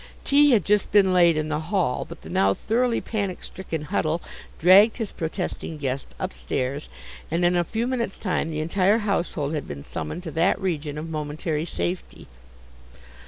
Tea 0.25 0.49
had 0.49 0.65
just 0.65 0.91
been 0.91 1.13
laid 1.13 1.37
in 1.37 1.49
the 1.49 1.59
hall, 1.59 2.05
but 2.09 2.21
the 2.23 2.29
now 2.31 2.55
thoroughly 2.55 2.99
panic 3.01 3.43
stricken 3.43 3.83
Huddle 3.83 4.19
dragged 4.57 4.97
his 4.97 5.11
protesting 5.11 5.77
guest 5.77 6.07
upstairs, 6.19 6.89
and 7.29 7.45
in 7.45 7.55
a 7.55 7.63
few 7.63 7.85
minutes' 7.85 8.17
time 8.17 8.49
the 8.49 8.61
entire 8.61 8.97
household 9.05 9.53
had 9.53 9.67
been 9.67 9.83
summoned 9.83 10.23
to 10.23 10.31
that 10.31 10.59
region 10.59 10.97
of 10.97 11.07
momentary 11.07 11.65
safety. 11.65 12.25